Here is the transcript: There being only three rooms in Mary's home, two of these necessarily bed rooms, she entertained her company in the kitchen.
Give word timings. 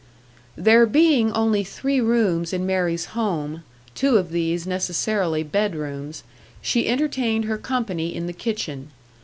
There 0.57 0.87
being 0.87 1.31
only 1.33 1.63
three 1.63 2.01
rooms 2.01 2.53
in 2.53 2.65
Mary's 2.65 3.05
home, 3.13 3.61
two 3.93 4.17
of 4.17 4.31
these 4.31 4.65
necessarily 4.65 5.43
bed 5.43 5.75
rooms, 5.75 6.23
she 6.59 6.87
entertained 6.87 7.45
her 7.45 7.59
company 7.59 8.15
in 8.15 8.25
the 8.25 8.33
kitchen. 8.33 8.89